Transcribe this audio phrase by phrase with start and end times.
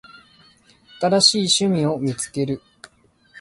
[0.99, 2.63] 新しい趣味を見つける